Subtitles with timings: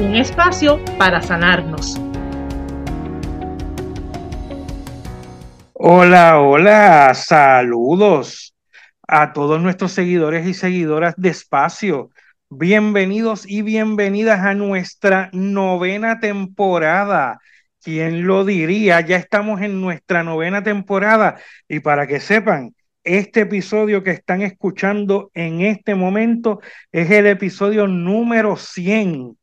[0.00, 2.00] Un espacio para sanarnos.
[5.72, 8.56] Hola, hola, saludos
[9.06, 12.10] a todos nuestros seguidores y seguidoras de Espacio.
[12.50, 17.38] Bienvenidos y bienvenidas a nuestra novena temporada.
[17.80, 19.00] ¿Quién lo diría?
[19.00, 21.36] Ya estamos en nuestra novena temporada
[21.68, 22.74] y para que sepan,
[23.04, 29.36] este episodio que están escuchando en este momento es el episodio número 100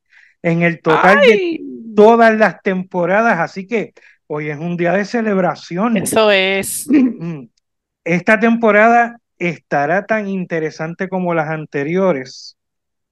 [0.43, 1.61] en el total de
[1.95, 3.93] todas las temporadas, así que
[4.33, 5.97] Hoy es un día de celebración.
[5.97, 6.87] Eso es.
[8.05, 12.55] Esta temporada estará tan interesante como las anteriores.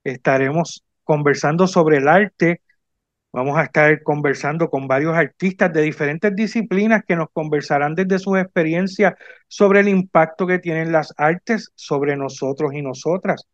[0.02, 2.62] Estaremos conversando sobre el arte.
[3.34, 8.38] Vamos a estar conversando con varios artistas de diferentes disciplinas que nos conversarán desde sus
[8.38, 9.12] experiencias
[9.46, 13.46] sobre el impacto que tienen las artes sobre nosotros y nosotras.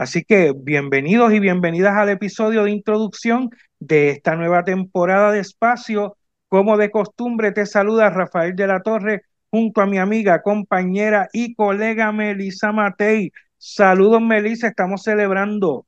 [0.00, 6.16] Así que bienvenidos y bienvenidas al episodio de introducción de esta nueva temporada de Espacio
[6.48, 11.54] como de costumbre, te saluda Rafael de la Torre junto a mi amiga, compañera y
[11.54, 13.30] colega Melisa Matei.
[13.58, 15.84] Saludos, Melisa, estamos celebrando.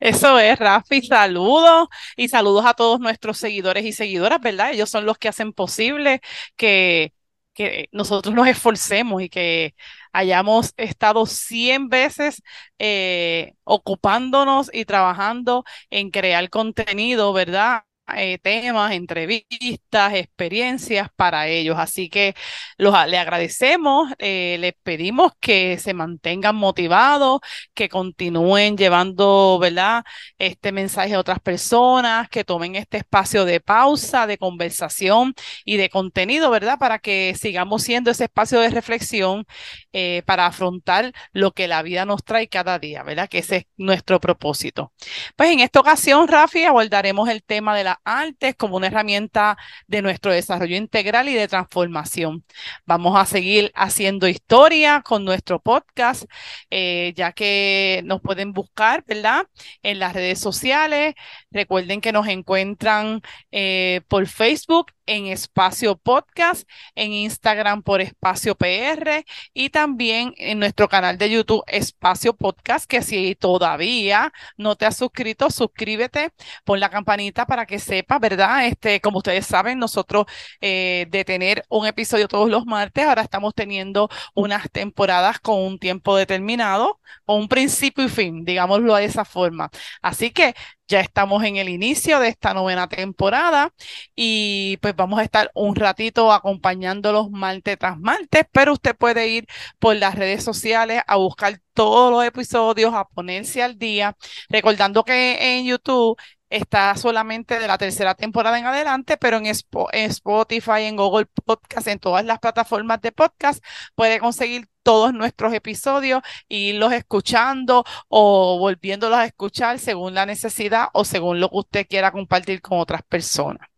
[0.00, 1.86] Eso es, Rafi, saludos
[2.16, 4.72] y saludos a todos nuestros seguidores y seguidoras, ¿verdad?
[4.72, 6.20] Ellos son los que hacen posible
[6.56, 7.12] que,
[7.56, 9.74] que nosotros nos esforcemos y que
[10.12, 12.42] hayamos estado 100 veces
[12.78, 17.82] eh, ocupándonos y trabajando en crear contenido, ¿verdad?
[18.14, 21.76] Eh, temas, entrevistas, experiencias para ellos.
[21.76, 22.36] Así que
[22.78, 27.40] los, le agradecemos, eh, les pedimos que se mantengan motivados,
[27.74, 30.04] que continúen llevando, ¿verdad?
[30.38, 35.34] Este mensaje a otras personas, que tomen este espacio de pausa, de conversación
[35.64, 36.78] y de contenido, ¿verdad?
[36.78, 39.44] Para que sigamos siendo ese espacio de reflexión
[39.92, 43.28] eh, para afrontar lo que la vida nos trae cada día, ¿verdad?
[43.28, 44.92] Que ese es nuestro propósito.
[45.36, 50.02] Pues en esta ocasión, Rafi, abordaremos el tema de la artes como una herramienta de
[50.02, 52.44] nuestro desarrollo integral y de transformación.
[52.84, 56.24] Vamos a seguir haciendo historia con nuestro podcast,
[56.70, 59.46] eh, ya que nos pueden buscar, ¿verdad?
[59.82, 61.14] En las redes sociales.
[61.50, 69.24] Recuerden que nos encuentran eh, por Facebook en Espacio Podcast, en Instagram por Espacio PR
[69.54, 74.96] y también en nuestro canal de YouTube Espacio Podcast, que si todavía no te has
[74.96, 76.32] suscrito, suscríbete,
[76.64, 78.66] pon la campanita para que sepas, ¿verdad?
[78.66, 80.26] Este, como ustedes saben, nosotros
[80.60, 85.78] eh, de tener un episodio todos los martes, ahora estamos teniendo unas temporadas con un
[85.78, 89.70] tiempo determinado, con un principio y fin, digámoslo de esa forma.
[90.02, 90.54] Así que
[90.88, 93.72] ya estamos en el inicio de esta novena temporada
[94.14, 99.46] y pues vamos a estar un ratito acompañándolos martes tras martes, pero usted puede ir
[99.78, 104.16] por las redes sociales a buscar todos los episodios, a ponerse al día,
[104.48, 106.16] recordando que en YouTube
[106.50, 111.98] está solamente de la tercera temporada en adelante, pero en, Spotify, en Google Podcast, en
[111.98, 113.64] todas las plataformas de podcast,
[113.94, 120.88] puede conseguir todos nuestros episodios e irlos escuchando o volviéndolos a escuchar según la necesidad
[120.92, 123.68] o según lo que usted quiera compartir con otras personas.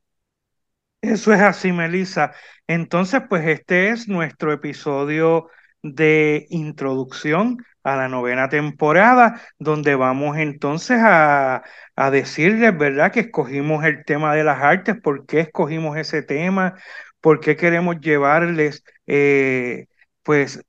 [1.01, 2.33] Eso es así, Melissa.
[2.67, 5.49] Entonces, pues este es nuestro episodio
[5.83, 11.63] de introducción a la novena temporada, donde vamos entonces a,
[11.97, 16.75] a decirles, ¿verdad?, que escogimos el tema de las artes, por qué escogimos ese tema,
[17.21, 19.87] por qué queremos llevarles, eh,
[20.23, 20.63] pues,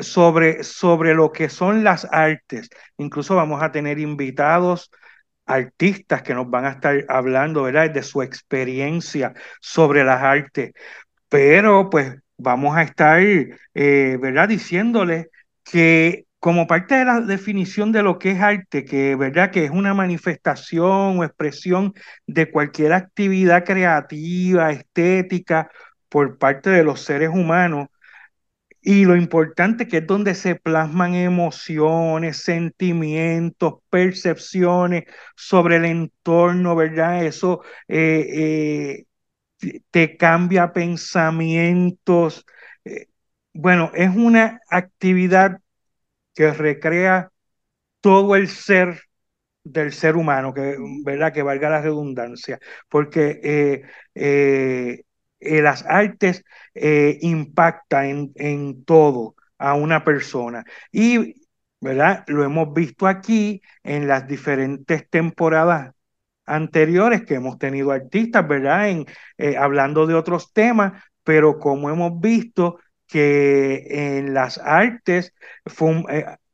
[0.00, 2.68] sobre, sobre lo que son las artes.
[2.98, 4.90] Incluso vamos a tener invitados
[5.46, 10.72] artistas que nos van a estar hablando, ¿verdad?, de su experiencia sobre las artes.
[11.28, 15.28] Pero, pues, vamos a estar, eh, ¿verdad?, diciéndoles
[15.64, 19.70] que como parte de la definición de lo que es arte, que verdad que es
[19.70, 21.94] una manifestación o expresión
[22.26, 25.70] de cualquier actividad creativa, estética
[26.08, 27.88] por parte de los seres humanos,
[28.80, 35.04] y lo importante que es donde se plasman emociones, sentimientos, percepciones
[35.36, 37.24] sobre el entorno, ¿verdad?
[37.24, 39.04] Eso eh,
[39.60, 42.44] eh, te cambia pensamientos.
[42.84, 43.06] Eh,
[43.54, 45.60] bueno, es una actividad
[46.34, 47.30] que recrea
[48.00, 49.02] todo el ser
[49.64, 51.32] del ser humano, que, ¿verdad?
[51.32, 52.58] que valga la redundancia,
[52.88, 53.82] porque eh,
[54.14, 55.02] eh,
[55.40, 56.44] eh, las artes
[56.74, 60.64] impactan en, todo a una persona.
[60.90, 61.34] Y,
[61.80, 62.24] ¿verdad?
[62.28, 65.94] Lo hemos visto aquí en las diferentes temporadas
[66.44, 68.88] anteriores que hemos tenido artistas, ¿verdad?
[68.88, 69.06] En,
[69.56, 72.78] hablando de otros temas, pero como hemos visto
[73.12, 75.34] que en las artes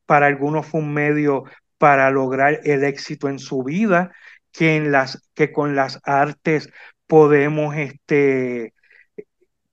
[0.05, 1.45] para algunos fue un medio
[1.77, 4.11] para lograr el éxito en su vida,
[4.51, 6.69] que, en las, que con las artes
[7.07, 8.73] podemos este,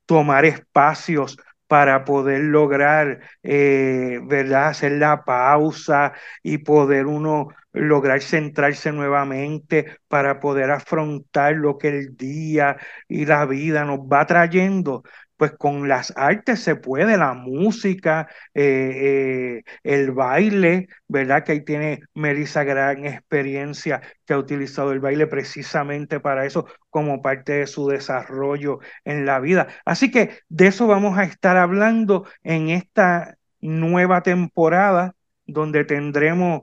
[0.06, 4.68] tomar espacios para poder lograr, eh, ¿verdad?
[4.68, 6.12] Hacer la pausa
[6.44, 12.76] y poder uno lograr centrarse nuevamente para poder afrontar lo que el día
[13.08, 15.02] y la vida nos va trayendo
[15.36, 21.44] pues con las artes se puede, la música, eh, eh, el baile, ¿verdad?
[21.44, 27.22] Que ahí tiene Melissa gran experiencia que ha utilizado el baile precisamente para eso como
[27.22, 29.68] parte de su desarrollo en la vida.
[29.84, 35.14] Así que de eso vamos a estar hablando en esta nueva temporada
[35.46, 36.62] donde tendremos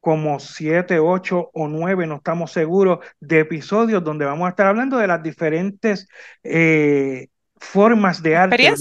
[0.00, 4.96] como siete, ocho o nueve, no estamos seguros, de episodios donde vamos a estar hablando
[4.98, 6.08] de las diferentes
[6.44, 7.28] eh,
[7.60, 8.74] formas de arte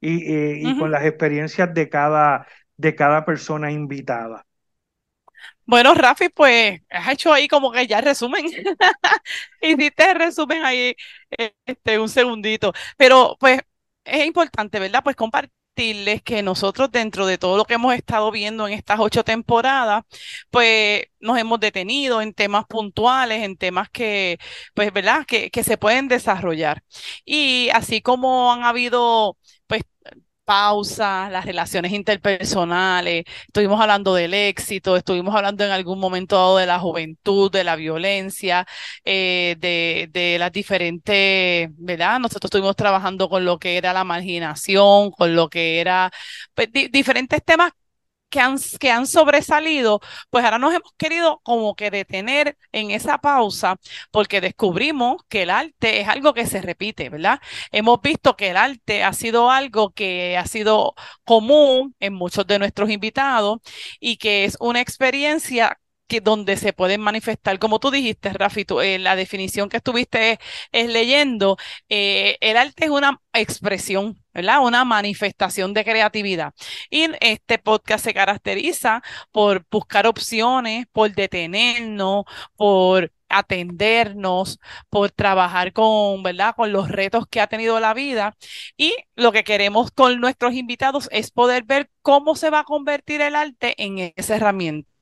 [0.00, 2.46] y, y, con las experiencias de cada,
[2.76, 4.44] de cada persona invitada.
[5.64, 8.46] Bueno, Rafi, pues has hecho ahí como que ya resumen.
[9.60, 10.94] Hiciste el resumen ahí
[11.66, 12.72] este, un segundito.
[12.96, 13.60] Pero pues
[14.04, 15.02] es importante, ¿verdad?
[15.02, 15.50] Pues compartir
[16.24, 20.04] que nosotros dentro de todo lo que hemos estado viendo en estas ocho temporadas,
[20.50, 24.38] pues nos hemos detenido en temas puntuales, en temas que,
[24.74, 25.24] pues, ¿verdad?
[25.26, 26.82] Que, que se pueden desarrollar.
[27.24, 29.36] Y así como han habido,
[29.66, 29.82] pues,
[30.46, 36.78] pausas, las relaciones interpersonales, estuvimos hablando del éxito, estuvimos hablando en algún momento de la
[36.78, 38.66] juventud, de la violencia,
[39.04, 42.20] eh, de, de, las diferentes, ¿verdad?
[42.20, 46.10] Nosotros estuvimos trabajando con lo que era la marginación, con lo que era
[46.54, 47.72] pues, diferentes temas
[48.30, 50.00] que han, que han sobresalido,
[50.30, 53.76] pues ahora nos hemos querido como que detener en esa pausa
[54.10, 57.40] porque descubrimos que el arte es algo que se repite, ¿verdad?
[57.72, 60.94] Hemos visto que el arte ha sido algo que ha sido
[61.24, 63.58] común en muchos de nuestros invitados
[64.00, 68.98] y que es una experiencia que donde se pueden manifestar, como tú dijiste, Rafi, eh,
[68.98, 70.38] la definición que estuviste
[70.72, 71.56] es, leyendo,
[71.88, 74.22] eh, el arte es una expresión,
[74.60, 76.54] Una manifestación de creatividad.
[76.90, 79.02] Y este podcast se caracteriza
[79.32, 82.24] por buscar opciones, por detenernos,
[82.56, 84.58] por atendernos,
[84.90, 86.54] por trabajar con, ¿verdad?
[86.56, 88.36] Con los retos que ha tenido la vida.
[88.76, 93.20] Y lo que queremos con nuestros invitados es poder ver cómo se va a convertir
[93.22, 94.95] el arte en esa herramienta.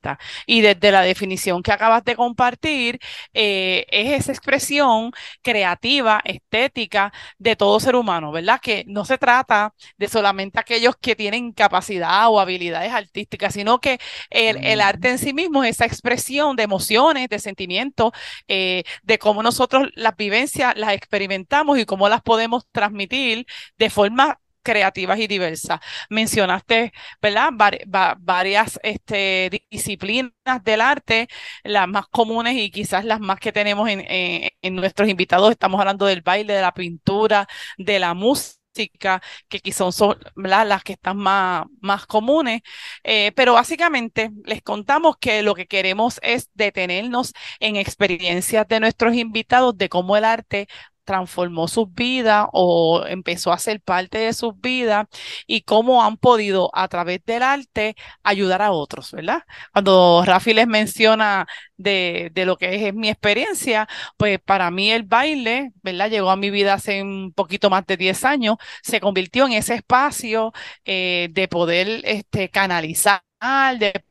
[0.46, 2.98] Y desde la definición que acabas de compartir,
[3.32, 5.12] eh, es esa expresión
[5.42, 8.60] creativa, estética de todo ser humano, ¿verdad?
[8.60, 13.98] Que no se trata de solamente aquellos que tienen capacidad o habilidades artísticas, sino que
[14.30, 18.12] el, arte en sí mismo es esa expresión de emociones, de sentimientos,
[18.48, 23.46] eh, de cómo nosotros las vivencias las experimentamos y cómo las podemos transmitir
[23.78, 25.81] de forma creativas y diversas.
[26.11, 27.50] Mencionaste, ¿verdad?
[28.19, 30.32] varias este, disciplinas
[30.64, 31.28] del arte,
[31.62, 35.50] las más comunes y quizás las más que tenemos en, nuestros invitados.
[35.52, 37.47] Estamos hablando del baile, de la pintura,
[37.78, 38.54] de la música
[39.49, 42.62] que quizás son las que están más, más comunes,
[43.04, 49.14] eh, pero básicamente les contamos que lo que queremos es detenernos en experiencias de nuestros
[49.14, 50.66] invitados de cómo el arte
[51.04, 55.06] transformó sus vidas o empezó a ser parte de sus vidas
[55.46, 59.42] y cómo han podido a través del arte ayudar a otros, ¿verdad?
[59.73, 61.46] Cuando Rafi les menciona
[61.76, 66.11] de, de lo que es, mi experiencia, pues para mí el baile, ¿verdad?
[66.11, 69.75] Llegó a mi vida hace un poquito más de 10 años, se convirtió en ese
[69.75, 70.52] espacio
[70.84, 73.23] eh, de poder este, canalizar,
[73.78, 74.04] de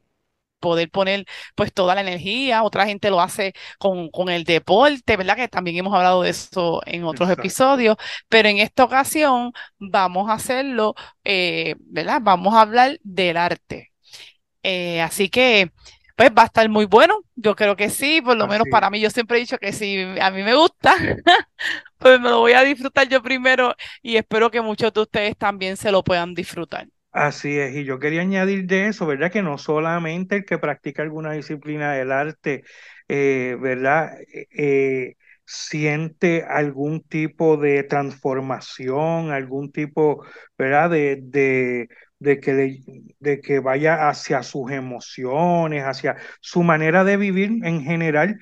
[0.63, 5.35] poder poner pues toda la energía, otra gente lo hace con, con el deporte, ¿verdad?
[5.35, 7.97] Que también hemos hablado de eso en otros episodios,
[8.29, 12.19] pero en esta ocasión vamos a hacerlo, eh, ¿verdad?
[12.23, 13.91] Vamos a hablar del arte.
[14.63, 15.71] Eh, así que,
[16.15, 18.99] pues va a estar muy bueno, yo creo que sí, por lo menos para mí,
[19.01, 20.95] yo siempre he dicho que si a mí me gusta,
[21.97, 25.75] pues me lo voy a disfrutar yo primero y espero que muchos de ustedes también
[25.77, 26.87] se lo puedan disfrutar.
[27.13, 29.31] Así es, y yo quería añadir de eso, ¿verdad?
[29.31, 32.63] Que no solamente el que practica alguna disciplina del arte,
[33.07, 34.19] eh, ¿verdad?
[34.33, 35.15] Eh, eh,
[35.45, 40.25] siente algún tipo de transformación, algún tipo,
[40.57, 40.89] ¿verdad?
[40.89, 41.87] De,
[42.19, 42.79] de, que,
[43.19, 48.39] de que vaya hacia sus emociones, hacia su manera de vivir en general,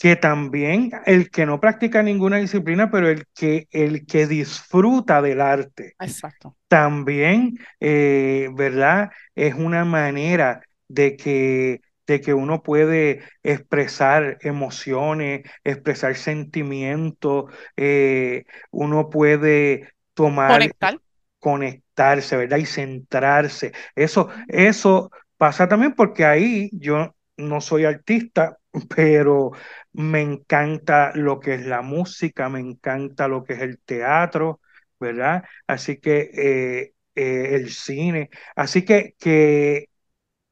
[0.00, 5.42] que también el que no practica ninguna disciplina, pero el que, el que disfruta del
[5.42, 6.56] arte, Exacto.
[6.68, 9.10] también, eh, ¿verdad?
[9.34, 19.10] Es una manera de que, de que uno puede expresar emociones, expresar sentimientos, eh, uno
[19.10, 21.00] puede tomar, Conectar.
[21.38, 22.58] conectarse, ¿verdad?
[22.58, 23.72] Y centrarse.
[23.94, 28.58] Eso, eso pasa también porque ahí yo no soy artista,
[28.94, 29.52] pero
[29.92, 34.60] me encanta lo que es la música, me encanta lo que es el teatro,
[35.00, 35.44] ¿verdad?
[35.66, 38.30] Así que eh, eh, el cine.
[38.56, 39.86] Así que, que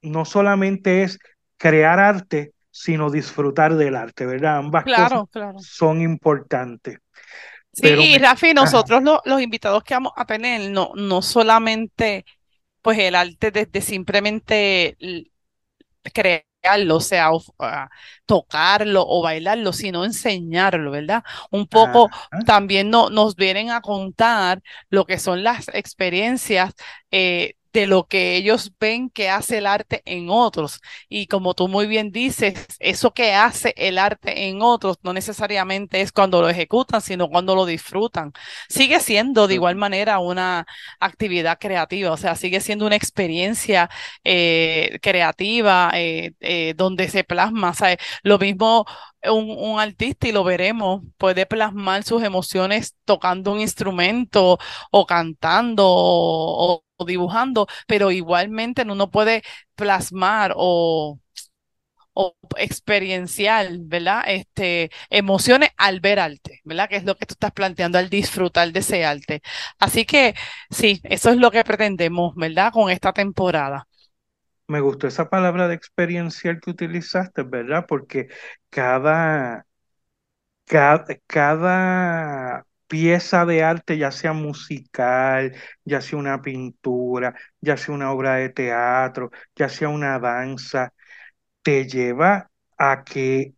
[0.03, 1.19] no solamente es
[1.57, 4.59] crear arte, sino disfrutar del arte, ¿verdad?
[4.59, 5.69] Ambas Claro, cosas claro.
[5.77, 6.99] son importantes.
[7.73, 12.25] Sí, Pero y Rafi, nosotros lo- los invitados que vamos a tener, no, no solamente
[12.83, 15.31] pues el arte desde simplemente l-
[16.15, 16.48] crearlo,
[16.91, 17.89] o sea, o- ah,
[18.27, 21.23] tocarlo o bailarlo, sino enseñarlo, ¿verdad?
[21.51, 22.45] Un poco Ajá.
[22.45, 26.75] también no, nos vienen a contar lo que son las experiencias
[27.11, 30.81] eh, de lo que ellos ven que hace el arte en otros.
[31.09, 36.01] Y como tú muy bien dices, eso que hace el arte en otros no necesariamente
[36.01, 38.33] es cuando lo ejecutan, sino cuando lo disfrutan.
[38.69, 40.67] Sigue siendo de igual manera una
[41.01, 43.91] actividad creativa, o sea, sigue siendo una experiencia
[44.25, 47.99] eh, creativa eh, eh, donde se plasma, ¿sabes?
[48.23, 48.87] Lo mismo
[49.31, 54.59] un, artista, y lo veremos, puede plasmar sus emociones tocando un instrumento
[54.91, 59.43] o cantando o, dibujando, pero igualmente uno puede
[59.77, 61.21] plasmar o
[62.15, 64.25] o experiencial, ¿verdad?
[64.27, 66.89] Este, emociones al ver arte, ¿verdad?
[66.89, 69.41] Que es lo que tú estás planteando al disfrutar de ese arte.
[69.79, 70.35] Así que
[70.71, 72.73] sí, eso es lo que pretendemos, ¿verdad?
[72.73, 73.88] Con esta temporada.
[74.69, 77.87] Me gustó esa palabra de experiencial que utilizaste, ¿verdad?
[77.89, 78.29] Porque
[78.71, 79.67] cada,
[80.67, 88.13] cada, cada pieza de arte, ya sea musical, ya sea una pintura, ya sea una
[88.13, 90.93] obra de teatro, ya sea una danza,
[91.63, 93.55] te lleva a que,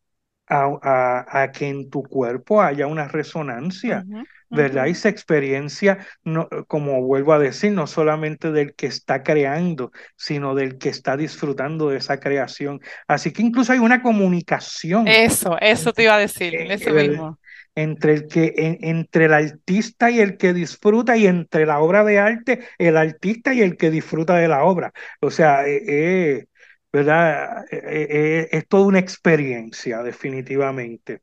[0.50, 4.86] a, a- a que en tu cuerpo haya una resonancia, Ujú, ¿verdad?
[4.86, 10.54] Y esa experiencia, no, como vuelvo a decir, no solamente del que está creando, sino
[10.56, 12.80] del que está disfrutando de esa creación.
[13.08, 17.38] Así que incluso hay una comunicación Eso, eso te iba a decir, eh, eso mismo.
[17.74, 22.04] entre el que, en- entre el artista y el que disfruta, y entre la obra
[22.04, 24.92] de arte, el artista y el que disfruta de la obra.
[25.20, 26.46] O sea, eh, eh,
[26.92, 27.64] ¿verdad?
[27.70, 31.22] Eh, eh, es toda una experiencia, definitivamente.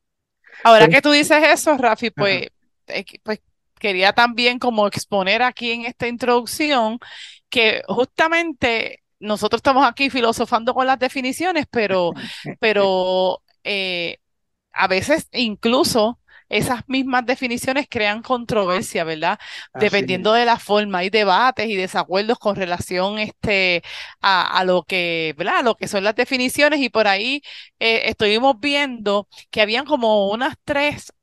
[0.64, 2.48] Ahora que tú dices eso, Rafi, pues,
[2.88, 3.42] eh, pues
[3.80, 7.00] quería también como exponer aquí en esta introducción
[7.50, 12.12] que justamente nosotros estamos aquí filosofando con las definiciones, pero,
[12.60, 14.18] pero eh,
[14.74, 19.40] a veces incluso esas mismas definiciones crean controversia, ¿verdad?
[19.74, 23.84] Así Dependiendo de la forma, hay debates y desacuerdos con relación este,
[24.22, 25.58] a, a lo que, ¿verdad?
[25.60, 27.42] A lo que son las definiciones y por ahí
[27.80, 31.14] eh, estuvimos viendo que habían como unas tres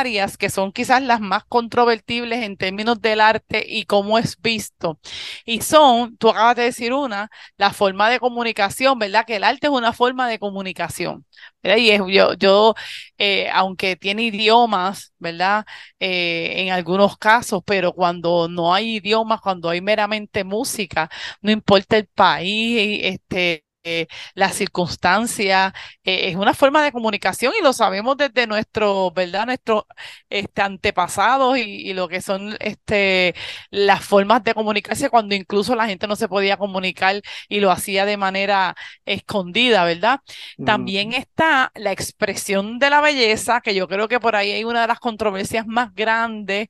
[0.00, 4.98] áreas que son quizás las más controvertibles en términos del arte y cómo es visto.
[5.44, 9.24] Y son, tú acabas de decir una, la forma de comunicación, ¿verdad?
[9.26, 11.26] Que el arte es una forma de comunicación.
[11.62, 12.74] Y es, yo, yo
[13.18, 15.64] eh, aunque tiene idiomas, ¿verdad?
[16.00, 21.96] Eh, en algunos casos, pero cuando no hay idiomas, cuando hay meramente música, no importa
[21.98, 25.74] el país, este, eh, la circunstancia,
[26.04, 29.46] eh, es una forma de comunicación y lo sabemos desde nuestro, ¿verdad?
[29.46, 29.84] Nuestros
[30.30, 33.34] este, antepasados y, y lo que son este,
[33.70, 38.04] las formas de comunicarse cuando incluso la gente no se podía comunicar y lo hacía
[38.06, 38.74] de manera
[39.04, 40.20] escondida, ¿verdad?
[40.64, 44.82] También está la expresión de la belleza, que yo creo que por ahí hay una
[44.82, 46.68] de las controversias más grandes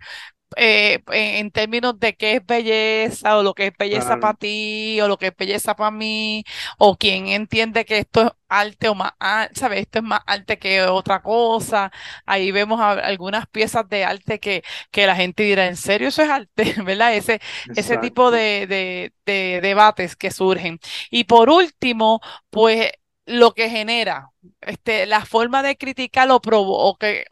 [0.56, 4.20] eh, en, términos de qué es belleza o lo que es belleza Claro.
[4.20, 6.44] para ti o lo que es belleza para mí
[6.78, 9.80] o quién entiende que esto es arte o más, ar- ¿sabes?
[9.82, 11.90] Esto es más arte que otra cosa.
[12.26, 16.22] Ahí vemos a- algunas piezas de arte que, que la gente dirá, ¿en serio eso
[16.22, 16.74] es arte?
[16.84, 17.14] ¿Verdad?
[17.14, 17.40] Ese,
[17.74, 20.78] ese tipo de, de debates que surgen.
[21.10, 22.90] Y por último, pues
[23.26, 24.30] lo que genera,
[24.60, 27.24] este, la forma de criticar o, provo- o que,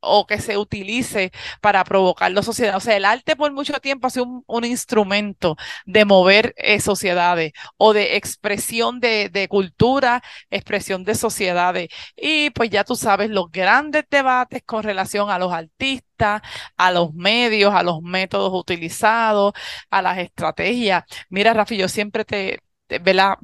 [0.00, 2.76] o que se utilice para provocar la sociedad.
[2.76, 7.52] O sea, el arte por mucho tiempo ha sido un, instrumento de mover eh, sociedades
[7.76, 11.88] o de expresión de, de, cultura, expresión de sociedades.
[12.16, 16.42] Y pues ya tú sabes los grandes debates con relación a los artistas,
[16.76, 19.52] a los medios, a los métodos utilizados,
[19.90, 21.04] a las estrategias.
[21.28, 22.60] Mira, Rafi, yo siempre te,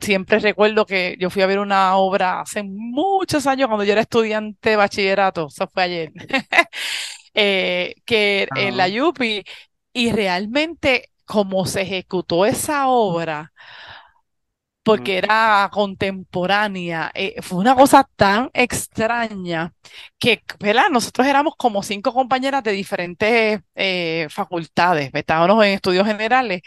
[0.01, 4.01] Siempre recuerdo que yo fui a ver una obra hace muchos años cuando yo era
[4.03, 6.13] estudiante de bachillerato, eso fue ayer,
[7.35, 9.45] eh, que en la Yupi,
[9.93, 13.53] y realmente como se ejecutó esa obra,
[14.83, 19.75] porque era contemporánea, eh, fue una cosa tan extraña
[20.19, 20.85] que, ¿verdad?
[20.93, 26.63] Nosotros éramos como cinco compañeras de diferentes eh, facultades, estábamos en estudios generales,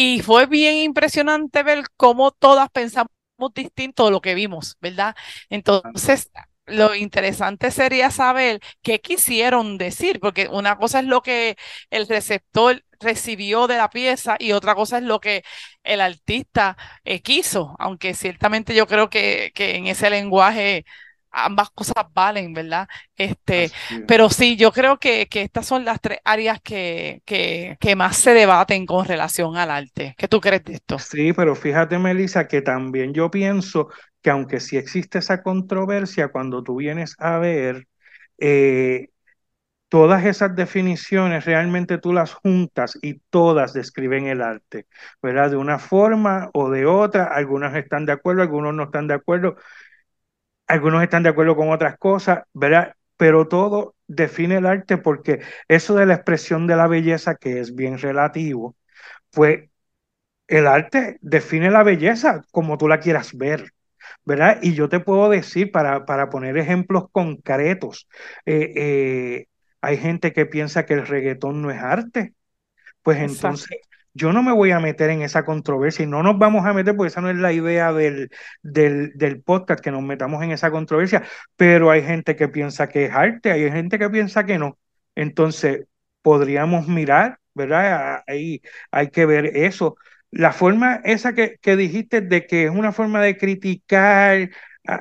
[0.00, 3.10] y fue bien impresionante ver cómo todas pensamos
[3.54, 5.16] distinto de lo que vimos, ¿verdad?
[5.50, 6.30] Entonces,
[6.66, 11.56] lo interesante sería saber qué quisieron decir, porque una cosa es lo que
[11.90, 15.42] el receptor recibió de la pieza y otra cosa es lo que
[15.82, 20.84] el artista eh, quiso, aunque ciertamente yo creo que, que en ese lenguaje
[21.30, 22.88] ambas cosas valen, ¿verdad?
[23.16, 23.70] Este,
[24.06, 28.16] pero sí, yo creo que, que, estas son las tres áreas que, que, que, más
[28.16, 30.14] se debaten con relación al arte.
[30.16, 30.98] ¿Qué tú crees de esto?
[30.98, 33.88] Sí, pero fíjate, Melissa, que también yo pienso
[34.22, 37.86] que aunque sí existe esa controversia, cuando tú vienes a ver
[38.38, 39.08] eh,
[39.88, 44.86] todas esas definiciones, realmente tú las juntas y todas describen el arte,
[45.22, 45.50] ¿verdad?
[45.50, 49.56] De una forma o de otra, algunas están de acuerdo, algunos no están de acuerdo
[50.68, 52.94] algunos están de acuerdo con otras cosas, ¿verdad?
[53.16, 57.74] Pero todo define el arte porque eso de la expresión de la belleza, que es
[57.74, 58.76] bien relativo,
[59.30, 59.70] pues
[60.48, 63.72] el arte define la belleza como tú la quieras ver.
[64.24, 64.60] ¿verdad?
[64.62, 68.08] Y yo te puedo decir, para, para poner ejemplos concretos,
[68.46, 69.46] eh, eh,
[69.82, 72.34] hay gente que piensa que el reggaetón no es arte.
[73.02, 73.78] Pues entonces,
[74.18, 76.96] yo no me voy a meter en esa controversia y no nos vamos a meter
[76.96, 78.30] porque esa no es la idea del,
[78.62, 81.22] del, podcast, que nos metamos en esa controversia,
[81.56, 84.78] pero hay gente que piensa que es arte, hay gente que piensa que no.
[85.14, 85.86] Entonces,
[86.22, 88.22] podríamos mirar, ¿verdad?
[88.26, 88.60] Ahí
[88.90, 89.96] hay que ver eso.
[90.30, 94.50] La forma esa que, que dijiste de que es una forma de criticar,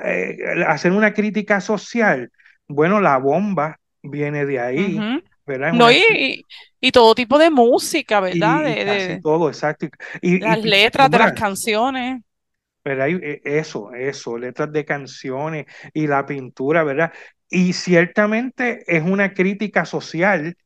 [0.06, 2.32] eh, hacer una crítica social,
[2.68, 5.00] bueno, la bomba viene de ahí.
[5.74, 6.44] No, y,
[6.82, 8.64] y, todo tipo de música, ¿verdad?
[8.64, 9.88] de, todo, exacto.
[10.22, 12.22] Y, las letras de las canciones.
[12.84, 13.10] ¿verdad?
[13.10, 17.14] E, eso, eso, letras de canciones y la pintura, ¿verdad?
[17.50, 20.58] Y ciertamente es una crítica social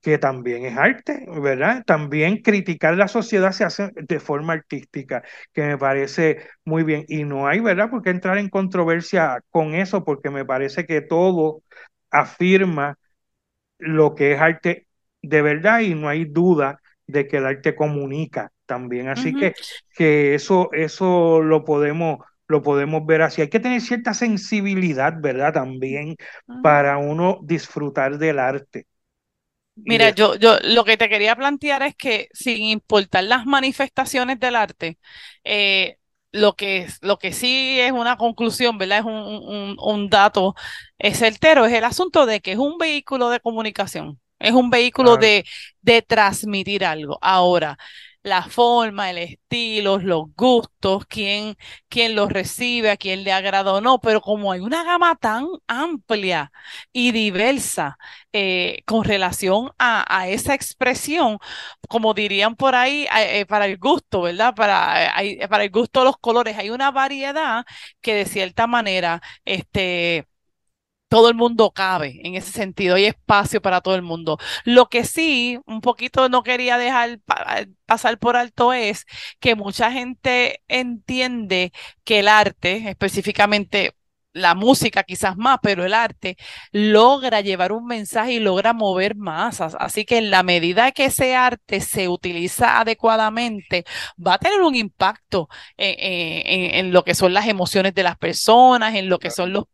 [0.00, 1.82] que también es arte, ¿verdad?
[1.86, 7.06] También criticar la sociedad se hace de forma artística, que me parece muy bien.
[7.08, 7.88] Y no hay, ¿verdad?
[7.90, 11.62] Por qué entrar en controversia con eso, porque me parece que todo
[12.10, 12.98] afirma
[13.78, 14.86] lo que es arte
[15.22, 19.08] de verdad y no hay duda de que el arte comunica también.
[19.08, 19.54] Así que,
[19.94, 23.40] que eso, eso lo podemos lo podemos ver así.
[23.42, 25.54] Hay que tener cierta sensibilidad, ¿verdad?
[25.54, 26.16] También
[26.60, 28.86] para uno disfrutar del arte.
[29.86, 34.56] Mira, yo, yo lo que te quería plantear es que sin importar las manifestaciones del
[34.56, 34.98] arte,
[35.44, 35.98] eh,
[36.34, 38.98] lo que, lo que sí es una conclusión, ¿verdad?
[38.98, 40.56] Es un, un, dato
[40.98, 45.44] certero, es el asunto de que es un vehículo de comunicación, es un vehículo de,
[45.80, 47.18] de transmitir algo.
[47.22, 47.78] Ahora,
[48.24, 51.56] la forma, el estilo, los gustos, quién,
[51.88, 55.46] quién los recibe, a quién le agrada o no, pero como hay una gama tan
[55.68, 56.50] amplia
[56.92, 57.98] y diversa
[58.32, 61.38] eh, con relación a, esa expresión,
[61.88, 64.54] como dirían por ahí, eh, eh, para el gusto, ¿verdad?
[64.54, 65.14] Para,
[65.48, 67.64] para el gusto de los colores, hay una variedad
[68.00, 70.26] que de cierta manera, este
[71.08, 74.38] todo el mundo cabe en ese sentido, hay espacio para todo el mundo.
[74.64, 77.20] Lo que sí, un poquito no quería dejar
[77.86, 79.06] pasar por alto es
[79.40, 81.72] que mucha gente entiende
[82.04, 83.94] que el arte, específicamente
[84.32, 86.36] la música quizás más, pero el arte
[86.72, 89.76] logra llevar un mensaje y logra mover masas.
[89.78, 93.84] Así que en la medida que ese arte se utiliza adecuadamente,
[94.24, 98.94] va a tener un impacto en, en lo que son las emociones de las personas,
[98.96, 99.66] en lo que son los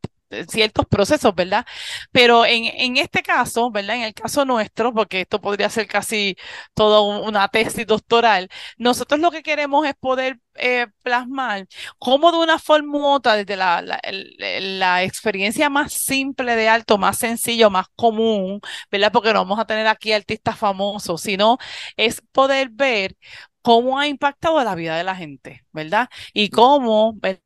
[0.48, 1.66] ciertos procesos, ¿verdad?
[2.12, 3.96] Pero en, en, este caso, ¿verdad?
[3.96, 6.36] En el caso nuestro, porque esto podría ser casi
[6.74, 11.66] toda una tesis doctoral, nosotros lo que queremos es poder eh, plasmar
[11.98, 17.18] cómo de una forma u otra, desde la, la, experiencia más simple de alto, más
[17.18, 19.12] sencillo, más común, ¿verdad?
[19.12, 21.58] Porque no vamos a tener aquí artistas famosos, sino
[21.96, 23.16] es poder ver
[23.62, 26.08] cómo ha impactado la vida de la gente, ¿verdad?
[26.32, 27.40] Y cómo, ¿verdad?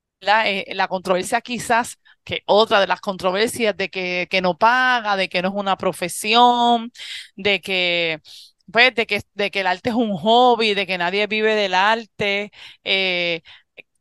[0.47, 5.29] Eh, la controversia quizás que otra de las controversias de que, que no paga, de
[5.29, 6.93] que no es una profesión,
[7.37, 8.21] de que
[8.73, 11.75] pues de que, de que el arte es un hobby, de que nadie vive del
[11.75, 12.51] arte,
[12.85, 13.43] eh,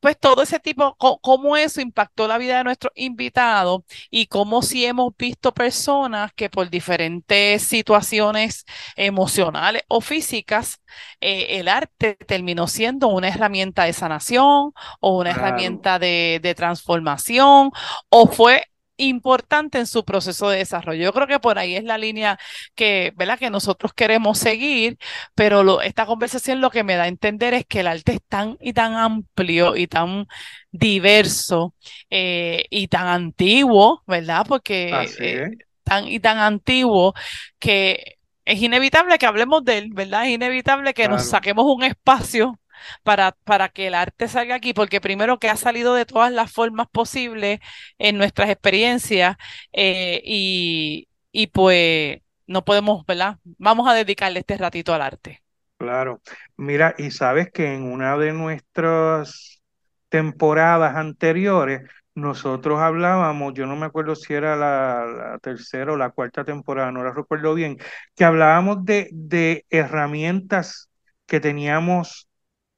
[0.04, 4.86] pues todo ese tipo, cómo eso impactó la vida de nuestros invitados y cómo si
[4.86, 8.66] hemos visto personas que por diferentes situaciones
[8.98, 10.82] emocionales o físicas,
[11.22, 17.72] eh, el arte terminó siendo una herramienta de sanación o una herramienta de, de transformación
[18.10, 18.66] o fue
[18.98, 21.04] importante en su proceso de desarrollo.
[21.04, 22.40] Yo creo que por ahí es la línea
[22.76, 23.40] que, ¿verdad?
[23.40, 24.98] que nosotros queremos seguir,
[25.36, 28.22] pero lo, esta conversación lo que me da a entender es que el arte es
[28.28, 30.28] tan y tan amplio y tan
[30.72, 31.76] diverso
[32.10, 34.46] eh, y tan antiguo, ¿verdad?
[34.48, 35.50] Porque eh,
[35.84, 37.14] tan y tan antiguo
[37.60, 40.26] que es inevitable que hablemos de él, ¿verdad?
[40.26, 42.60] Es inevitable que nos saquemos un espacio
[43.04, 46.52] para, para que el arte salga aquí, porque primero que ha salido de todas las
[46.52, 47.60] formas posibles
[47.98, 49.38] en nuestras experiencias
[49.74, 53.38] eh, y, y pues no podemos, ¿verdad?
[53.44, 55.42] Vamos a dedicarle este ratito al arte.
[55.78, 56.22] Claro,
[56.56, 59.62] mira, y sabes que en una de nuestras
[60.10, 61.82] temporadas anteriores,
[62.16, 66.92] nosotros hablábamos, yo no me acuerdo si era la, la, tercera o la cuarta temporada,
[66.92, 67.78] no la recuerdo bien,
[68.16, 70.90] que hablábamos de, de herramientas
[71.26, 72.30] que teníamos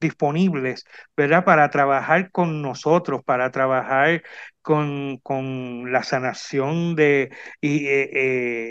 [0.06, 0.86] disponibles,
[1.18, 1.44] ¿verdad?
[1.46, 4.24] Para trabajar con nosotros, para trabajar
[4.62, 8.10] con, con la sanación de, y, eh,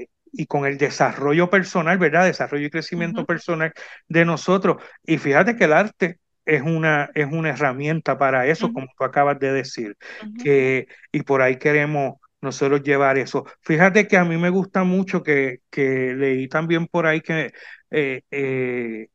[0.02, 2.24] eh, y con el desarrollo personal, ¿verdad?
[2.26, 3.72] Desarrollo y crecimiento personal
[4.08, 4.82] de nosotros.
[5.04, 9.38] Y fíjate que el arte es una, es una herramienta para eso, como tú acabas
[9.38, 9.96] de decir,
[10.36, 13.44] que, y por ahí queremos nosotros llevar eso.
[13.62, 17.52] Fíjate que a mí me gusta mucho que, que leí también por ahí que
[17.90, 19.08] eh,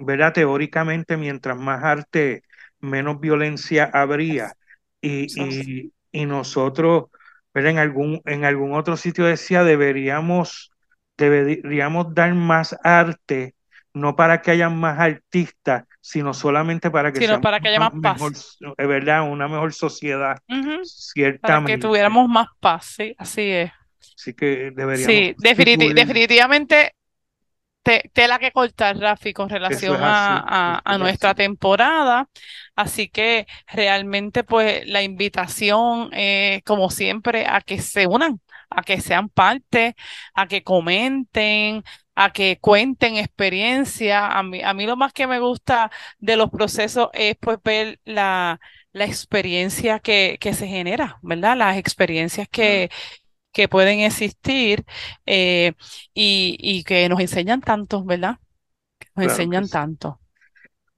[0.00, 0.32] ¿verdad?
[0.32, 2.42] Teóricamente, mientras más arte,
[2.80, 4.52] menos violencia habría.
[5.00, 7.04] Y, y, nosotros,
[7.52, 7.72] ¿verdad?
[7.72, 10.72] En algún, en algún otro sitio decía, deberíamos,
[11.16, 13.54] deberíamos dar más arte,
[13.92, 17.92] no para que haya más artistas, sino solamente para que, sino para que haya más
[18.02, 18.56] paz.
[18.60, 19.30] Mejor, ¿verdad?
[19.30, 20.38] Una mejor sociedad,
[20.84, 21.40] ciertamente.
[21.40, 23.70] Para que tuviéramos más paz, sí, así es.
[24.16, 25.06] Así que deberíamos.
[25.06, 26.95] Sí, definitivamente
[28.12, 32.28] tela que cortar, Rafi, con relación a, nuestra temporada.
[32.74, 36.10] Así que realmente, pues, la invitación,
[36.64, 39.96] como siempre, a que se unan, a que sean parte,
[40.34, 41.82] a que comenten,
[42.14, 44.26] a que cuenten experiencia.
[44.26, 48.00] A mí, a mí lo más que me gusta de los procesos es pues ver
[48.04, 48.60] la,
[48.92, 51.56] la experiencia que, que se genera, ¿verdad?
[51.56, 52.90] Las experiencias que,
[53.56, 54.84] que pueden existir
[55.24, 55.72] eh,
[56.12, 58.36] y, que nos enseñan tanto, ¿verdad?
[59.14, 60.20] Nos enseñan tanto.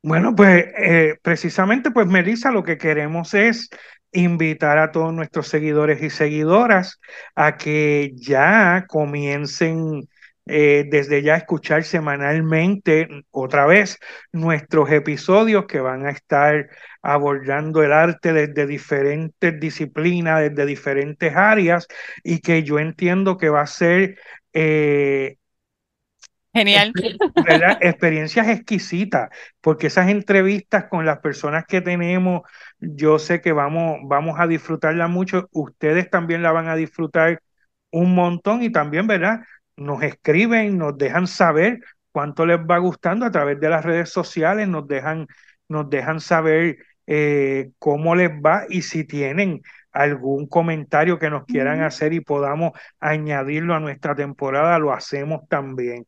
[0.02, 3.70] Bueno, pues eh, precisamente, pues Melissa, lo que queremos es
[4.10, 6.98] invitar a todos nuestros seguidores y seguidoras
[7.36, 10.08] a que ya comiencen
[10.48, 13.98] eh, desde ya escuchar semanalmente otra vez
[14.32, 16.68] nuestros episodios que van a estar
[17.02, 21.86] abordando el arte desde diferentes disciplinas, desde diferentes áreas
[22.24, 24.18] y que yo entiendo que va a ser...
[24.52, 25.36] Eh,
[26.54, 26.92] Genial.
[27.80, 29.28] Experiencias exquisitas,
[29.60, 32.42] porque esas entrevistas con las personas que tenemos,
[32.80, 37.42] yo sé que vamos, vamos a disfrutarla mucho, ustedes también la van a disfrutar
[37.90, 39.40] un montón y también, ¿verdad?
[39.78, 41.80] Nos escriben, nos dejan saber
[42.12, 45.26] cuánto les va gustando a través de las redes sociales, nos dejan,
[45.68, 49.62] nos dejan saber eh, cómo les va y si tienen
[49.92, 56.06] algún comentario que nos quieran hacer y podamos añadirlo a nuestra temporada, lo hacemos también.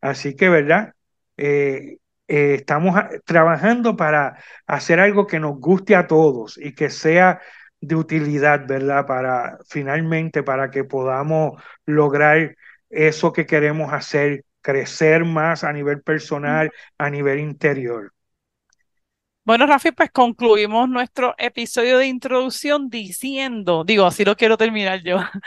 [0.00, 0.94] Así que, ¿verdad?
[1.36, 7.40] Eh, eh, estamos trabajando para hacer algo que nos guste a todos y que sea
[7.80, 9.06] de utilidad, ¿verdad?
[9.06, 12.56] Para finalmente, para que podamos lograr
[12.92, 18.12] eso que queremos hacer, crecer más a nivel personal, a nivel interior.
[19.44, 25.18] Bueno, Rafi, pues concluimos nuestro episodio de introducción diciendo, digo, así lo quiero terminar yo,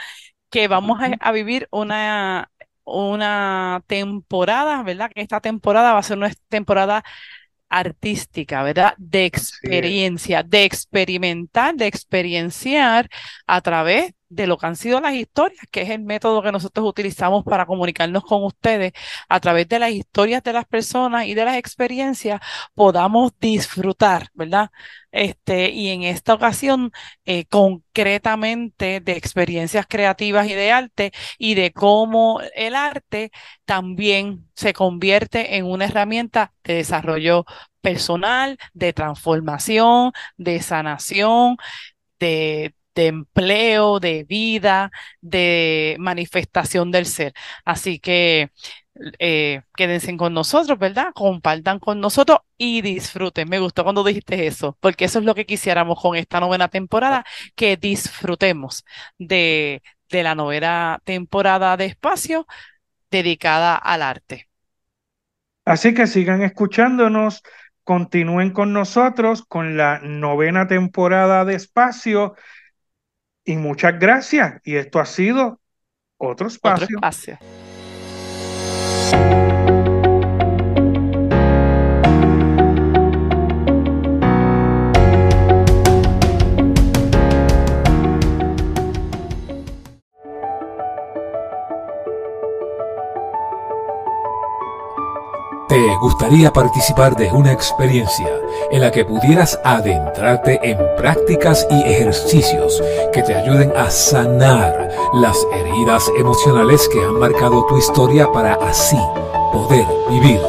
[0.50, 2.50] que vamos a, vivir una,
[2.84, 5.10] una temporada, ¿verdad?
[5.14, 7.04] Que esta temporada va a ser una temporada
[7.70, 8.94] artística, ¿verdad?
[8.98, 13.08] De experiencia, de experimentar, de experienciar
[13.46, 16.86] a través de lo que han sido las historias, que es el método que nosotros
[16.88, 18.92] utilizamos para comunicarnos con ustedes,
[19.28, 22.40] a través de las historias de las personas y de las experiencias,
[22.74, 24.70] podamos disfrutar, ¿verdad?
[25.12, 26.92] Este, y en esta ocasión,
[27.24, 33.30] eh, concretamente de experiencias creativas y de arte, y de cómo el arte
[33.64, 37.44] también se convierte en una herramienta de desarrollo
[37.80, 41.56] personal, de transformación, de sanación,
[42.18, 47.34] de de empleo, de vida, de manifestación del ser.
[47.64, 48.50] Así que
[49.18, 51.12] eh, quédense con nosotros, ¿verdad?
[51.14, 53.48] Compartan con nosotros y disfruten.
[53.48, 57.24] Me gustó cuando dijiste eso, porque eso es lo que quisiéramos con esta novena temporada,
[57.54, 58.84] que disfrutemos
[59.18, 62.46] de, de la novena temporada de espacio
[63.10, 64.48] dedicada al arte.
[65.66, 67.42] Así que sigan escuchándonos,
[67.84, 72.34] continúen con nosotros con la novena temporada de espacio
[73.46, 74.60] y muchas gracias.
[74.64, 75.60] Y esto ha sido
[76.18, 76.98] otro espacio.
[76.98, 77.38] Otro espacio.
[95.76, 98.30] ¿Te gustaría participar de una experiencia
[98.70, 105.36] en la que pudieras adentrarte en prácticas y ejercicios que te ayuden a sanar las
[105.52, 108.96] heridas emocionales que han marcado tu historia para así
[109.52, 110.40] poder vivir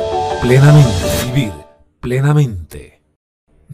[0.42, 0.92] plenamente,
[1.26, 1.54] vivir
[2.00, 3.02] plenamente?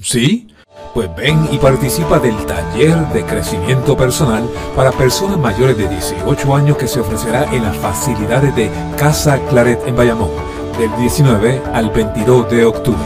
[0.01, 0.47] ¿Sí?
[0.95, 6.77] Pues ven y participa del taller de crecimiento personal para personas mayores de 18 años
[6.77, 10.31] que se ofrecerá en las facilidades de Casa Claret en Bayamón
[10.77, 12.99] del 19 al 22 de octubre.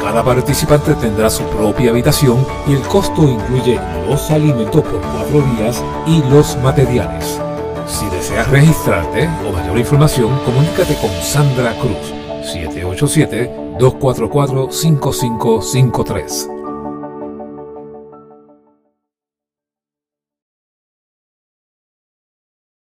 [0.00, 5.82] Cada participante tendrá su propia habitación y el costo incluye los alimentos por cuatro días
[6.06, 7.40] y los materiales.
[7.86, 12.12] Si deseas registrarte o mayor información, comunícate con Sandra Cruz,
[13.78, 16.61] 787-244-5553.